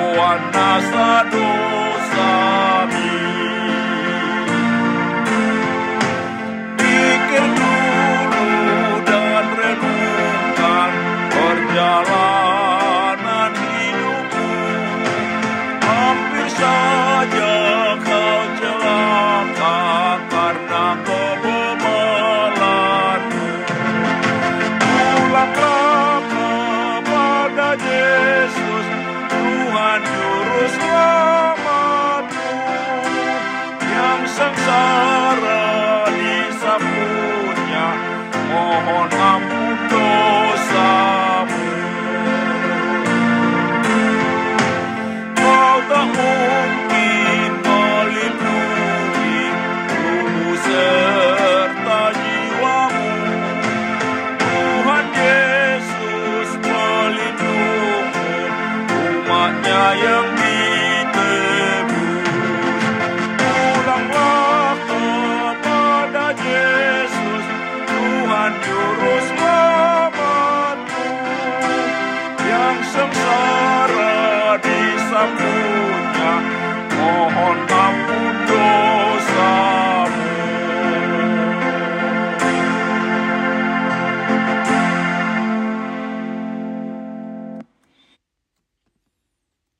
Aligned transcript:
Tuhan 0.00 0.40
Nas 0.52 1.79
Yam 59.58 60.39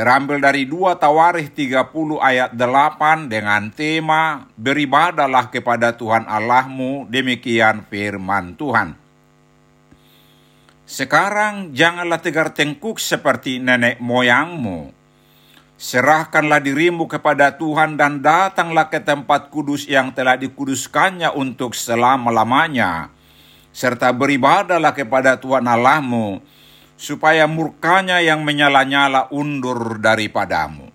terambil 0.00 0.40
dari 0.40 0.64
2 0.64 0.96
Tawarikh 0.96 1.52
30 1.52 1.84
ayat 2.24 2.56
8 2.56 3.28
dengan 3.28 3.68
tema 3.68 4.48
Beribadalah 4.56 5.52
kepada 5.52 5.92
Tuhan 5.92 6.24
Allahmu, 6.24 7.04
demikian 7.12 7.84
firman 7.84 8.56
Tuhan. 8.56 8.96
Sekarang 10.88 11.76
janganlah 11.76 12.16
tegar 12.16 12.56
tengkuk 12.56 12.96
seperti 12.96 13.60
nenek 13.60 14.00
moyangmu. 14.00 14.88
Serahkanlah 15.76 16.64
dirimu 16.64 17.04
kepada 17.04 17.60
Tuhan 17.60 18.00
dan 18.00 18.24
datanglah 18.24 18.88
ke 18.88 19.04
tempat 19.04 19.52
kudus 19.52 19.84
yang 19.84 20.16
telah 20.16 20.40
dikuduskannya 20.40 21.36
untuk 21.36 21.76
selama-lamanya. 21.76 23.12
Serta 23.68 24.16
beribadalah 24.16 24.96
kepada 24.96 25.36
Tuhan 25.36 25.68
Allahmu, 25.68 26.40
supaya 27.00 27.48
murkanya 27.48 28.20
yang 28.20 28.44
menyala-nyala 28.44 29.32
undur 29.32 29.96
daripadamu. 29.96 30.92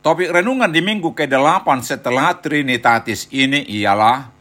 Topik 0.00 0.32
renungan 0.32 0.72
di 0.72 0.80
minggu 0.80 1.12
ke-8 1.12 1.68
setelah 1.84 2.32
Trinitatis 2.40 3.28
ini 3.28 3.60
ialah 3.68 4.32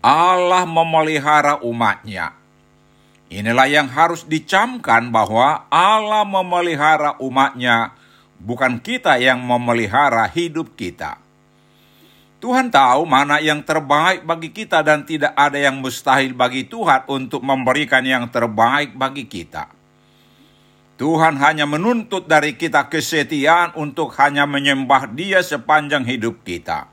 Allah 0.00 0.64
memelihara 0.64 1.60
umatnya. 1.60 2.32
Inilah 3.28 3.68
yang 3.68 3.88
harus 3.92 4.24
dicamkan 4.24 5.12
bahwa 5.12 5.68
Allah 5.68 6.24
memelihara 6.24 7.20
umatnya, 7.20 7.92
bukan 8.40 8.80
kita 8.80 9.20
yang 9.20 9.44
memelihara 9.44 10.24
hidup 10.32 10.72
kita. 10.72 11.20
Tuhan 12.38 12.70
tahu 12.70 13.02
mana 13.02 13.42
yang 13.42 13.66
terbaik 13.66 14.22
bagi 14.22 14.54
kita 14.54 14.78
dan 14.86 15.02
tidak 15.02 15.34
ada 15.34 15.58
yang 15.58 15.82
mustahil 15.82 16.38
bagi 16.38 16.70
Tuhan 16.70 17.10
untuk 17.10 17.42
memberikan 17.42 18.06
yang 18.06 18.30
terbaik 18.30 18.94
bagi 18.94 19.26
kita. 19.26 19.66
Tuhan 20.98 21.34
hanya 21.42 21.66
menuntut 21.66 22.30
dari 22.30 22.54
kita 22.54 22.86
kesetiaan 22.86 23.74
untuk 23.74 24.14
hanya 24.22 24.46
menyembah 24.46 25.10
Dia 25.10 25.42
sepanjang 25.42 26.06
hidup 26.06 26.46
kita. 26.46 26.86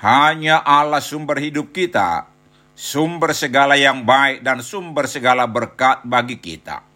Hanya 0.00 0.64
Allah 0.64 1.04
sumber 1.04 1.40
hidup 1.44 1.72
kita, 1.76 2.28
sumber 2.72 3.36
segala 3.36 3.76
yang 3.76 4.08
baik 4.08 4.40
dan 4.40 4.64
sumber 4.64 5.04
segala 5.04 5.44
berkat 5.44 6.00
bagi 6.08 6.40
kita. 6.40 6.87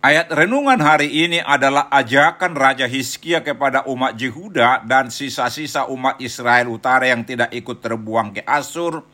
Ayat 0.00 0.32
renungan 0.32 0.80
hari 0.80 1.12
ini 1.12 1.44
adalah 1.44 1.92
ajakan 1.92 2.56
Raja 2.56 2.88
Hizkia 2.88 3.44
kepada 3.44 3.84
umat 3.84 4.16
Yehuda 4.16 4.88
dan 4.88 5.12
sisa-sisa 5.12 5.92
umat 5.92 6.16
Israel 6.24 6.72
Utara 6.72 7.04
yang 7.04 7.20
tidak 7.20 7.52
ikut 7.52 7.84
terbuang 7.84 8.32
ke 8.32 8.40
Asur 8.48 9.04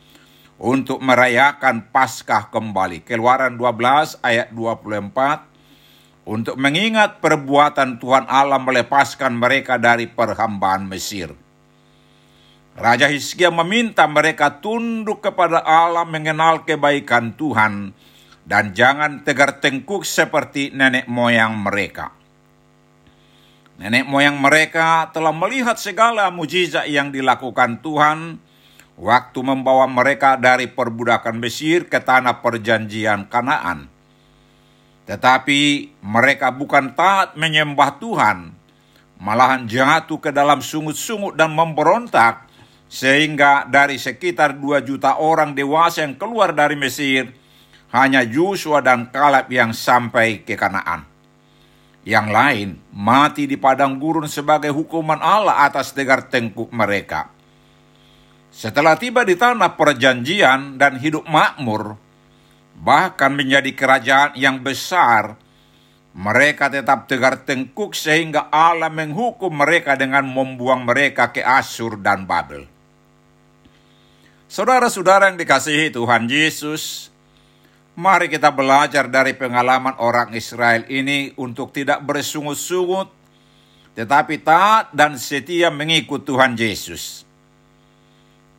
untuk 0.62 1.02
merayakan 1.02 1.90
Paskah 1.90 2.54
kembali. 2.54 3.02
Keluaran 3.02 3.58
12 3.58 4.22
ayat 4.22 4.54
24 4.54 6.22
untuk 6.22 6.54
mengingat 6.54 7.18
perbuatan 7.18 7.98
Tuhan 7.98 8.30
Allah 8.30 8.62
melepaskan 8.62 9.34
mereka 9.34 9.82
dari 9.82 10.06
perhambaan 10.06 10.86
Mesir. 10.86 11.34
Raja 12.78 13.10
Hizkia 13.10 13.50
meminta 13.50 14.06
mereka 14.06 14.62
tunduk 14.62 15.18
kepada 15.18 15.66
Allah 15.66 16.06
mengenal 16.06 16.62
kebaikan 16.62 17.34
Tuhan 17.34 17.90
dan 18.46 18.72
jangan 18.72 19.26
tegar 19.26 19.58
tengkuk 19.58 20.06
seperti 20.06 20.70
nenek 20.70 21.10
moyang 21.10 21.58
mereka. 21.58 22.14
Nenek 23.76 24.08
moyang 24.08 24.38
mereka 24.40 25.10
telah 25.12 25.34
melihat 25.34 25.76
segala 25.76 26.32
mujizat 26.32 26.88
yang 26.88 27.12
dilakukan 27.12 27.84
Tuhan 27.84 28.40
waktu 28.96 29.38
membawa 29.44 29.84
mereka 29.84 30.40
dari 30.40 30.70
perbudakan 30.70 31.36
Mesir 31.36 31.84
ke 31.90 32.00
tanah 32.00 32.40
perjanjian 32.40 33.28
Kanaan. 33.28 33.92
Tetapi 35.04 35.92
mereka 36.00 36.50
bukan 36.50 36.96
taat 36.96 37.36
menyembah 37.36 38.00
Tuhan, 38.00 38.56
malahan 39.20 39.68
jatuh 39.68 40.18
ke 40.18 40.32
dalam 40.32 40.64
sungut-sungut 40.64 41.36
dan 41.36 41.52
memberontak, 41.52 42.48
sehingga 42.88 43.68
dari 43.68 44.00
sekitar 44.00 44.56
dua 44.56 44.82
juta 44.82 45.20
orang 45.20 45.52
dewasa 45.52 46.02
yang 46.02 46.18
keluar 46.18 46.56
dari 46.56 46.74
Mesir, 46.74 47.30
hanya 47.94 48.22
Yusua 48.26 48.82
dan 48.82 49.10
Kaleb 49.10 49.50
yang 49.52 49.70
sampai 49.70 50.42
ke 50.42 50.58
Kanaan. 50.58 51.06
Yang 52.06 52.26
lain 52.30 52.68
mati 52.94 53.50
di 53.50 53.58
padang 53.58 53.98
gurun 53.98 54.30
sebagai 54.30 54.70
hukuman 54.70 55.18
Allah 55.18 55.66
atas 55.66 55.90
tegar 55.90 56.30
tengkuk 56.30 56.70
mereka. 56.70 57.34
Setelah 58.54 58.94
tiba 58.96 59.26
di 59.26 59.34
tanah 59.34 59.74
perjanjian 59.74 60.78
dan 60.78 60.96
hidup 60.96 61.26
makmur, 61.26 61.98
bahkan 62.78 63.34
menjadi 63.34 63.68
kerajaan 63.74 64.32
yang 64.38 64.62
besar, 64.62 65.36
mereka 66.16 66.72
tetap 66.72 67.04
tegar 67.04 67.44
tengkuk 67.44 67.92
sehingga 67.92 68.48
Allah 68.48 68.88
menghukum 68.88 69.52
mereka 69.52 70.00
dengan 70.00 70.24
membuang 70.24 70.88
mereka 70.88 71.28
ke 71.28 71.44
Asur 71.44 72.00
dan 72.00 72.24
Babel. 72.24 72.64
Saudara-saudara 74.48 75.28
yang 75.28 75.36
dikasihi 75.36 75.92
Tuhan 75.92 76.24
Yesus, 76.30 77.12
Mari 77.96 78.28
kita 78.28 78.52
belajar 78.52 79.08
dari 79.08 79.32
pengalaman 79.32 79.96
orang 80.04 80.36
Israel 80.36 80.84
ini 80.92 81.32
untuk 81.40 81.72
tidak 81.72 82.04
bersungut-sungut, 82.04 83.08
tetapi 83.96 84.44
taat 84.44 84.92
dan 84.92 85.16
setia 85.16 85.72
mengikut 85.72 86.20
Tuhan 86.28 86.60
Yesus. 86.60 87.24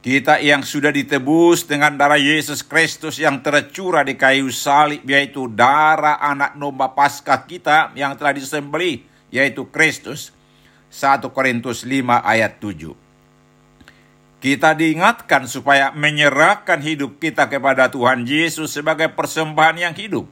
Kita 0.01 0.41
yang 0.41 0.65
sudah 0.65 0.89
ditebus 0.89 1.69
dengan 1.69 1.93
darah 1.93 2.17
Yesus 2.17 2.65
Kristus 2.65 3.21
yang 3.21 3.45
tercurah 3.45 4.01
di 4.01 4.17
kayu 4.17 4.49
salib, 4.49 5.05
yaitu 5.05 5.45
darah 5.45 6.17
anak 6.17 6.57
domba 6.57 6.89
paskah 6.97 7.45
kita 7.45 7.93
yang 7.93 8.17
telah 8.17 8.33
disembelih, 8.33 9.05
yaitu 9.29 9.69
Kristus. 9.69 10.33
1 10.89 11.21
Korintus 11.29 11.85
5 11.85 12.25
ayat 12.25 12.57
7 12.57 13.06
kita 14.37 14.77
diingatkan 14.77 15.49
supaya 15.49 15.89
menyerahkan 15.97 16.77
hidup 16.77 17.17
kita 17.17 17.49
kepada 17.49 17.89
Tuhan 17.89 18.29
Yesus 18.29 18.69
sebagai 18.69 19.09
persembahan 19.09 19.77
yang 19.81 19.95
hidup. 19.97 20.29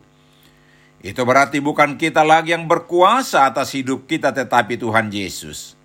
Itu 1.01 1.21
berarti 1.25 1.61
bukan 1.61 1.97
kita 2.01 2.25
lagi 2.25 2.53
yang 2.53 2.65
berkuasa 2.65 3.45
atas 3.49 3.73
hidup 3.77 4.09
kita, 4.09 4.33
tetapi 4.33 4.77
Tuhan 4.77 5.13
Yesus. 5.13 5.77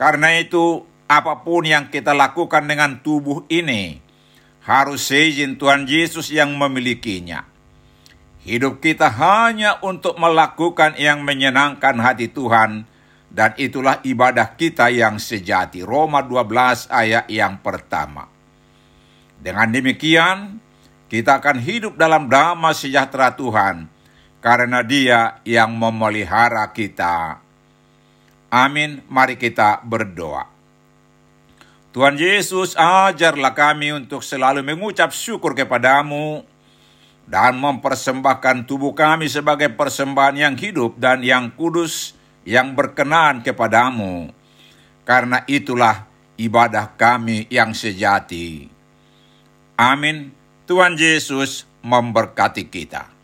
Karena 0.00 0.32
itu, 0.36 0.84
apa 1.08 1.44
pun 1.44 1.68
yang 1.68 1.92
kita 1.92 2.16
lakukan 2.16 2.64
dengan 2.64 3.04
tubuh 3.04 3.44
ini 3.52 4.00
harus 4.64 5.08
seizin 5.08 5.60
Tuhan 5.60 5.84
Yesus 5.84 6.32
yang 6.32 6.56
memilikinya. 6.56 7.44
Hidup 8.40 8.80
kita 8.80 9.12
hanya 9.12 9.76
untuk 9.84 10.16
melakukan 10.16 10.96
yang 10.96 11.20
menyenangkan 11.20 12.00
hati 12.00 12.32
Tuhan 12.32 12.88
dan 13.30 13.54
itulah 13.56 14.02
ibadah 14.02 14.58
kita 14.58 14.90
yang 14.90 15.22
sejati. 15.22 15.86
Roma 15.86 16.26
12 16.26 16.90
ayat 16.90 17.30
yang 17.30 17.62
pertama. 17.62 18.26
Dengan 19.40 19.70
demikian, 19.70 20.58
kita 21.06 21.38
akan 21.38 21.58
hidup 21.62 21.94
dalam 21.96 22.26
damai 22.26 22.76
sejahtera 22.76 23.32
Tuhan, 23.38 23.88
karena 24.42 24.82
dia 24.84 25.40
yang 25.46 25.72
memelihara 25.72 26.68
kita. 26.74 27.40
Amin, 28.50 29.00
mari 29.06 29.38
kita 29.38 29.80
berdoa. 29.86 30.50
Tuhan 31.90 32.14
Yesus, 32.18 32.78
ajarlah 32.78 33.54
kami 33.54 33.90
untuk 33.90 34.22
selalu 34.22 34.62
mengucap 34.62 35.10
syukur 35.10 35.58
kepadamu 35.58 36.46
dan 37.26 37.58
mempersembahkan 37.58 38.66
tubuh 38.66 38.94
kami 38.94 39.26
sebagai 39.26 39.70
persembahan 39.74 40.36
yang 40.38 40.54
hidup 40.54 40.98
dan 40.98 41.22
yang 41.22 41.50
kudus, 41.54 42.14
yang 42.44 42.72
berkenan 42.72 43.44
kepadamu, 43.44 44.32
karena 45.04 45.44
itulah 45.44 46.08
ibadah 46.40 46.96
kami 46.96 47.44
yang 47.52 47.76
sejati. 47.76 48.68
Amin. 49.76 50.32
Tuhan 50.64 50.94
Yesus 50.96 51.66
memberkati 51.82 52.68
kita. 52.70 53.19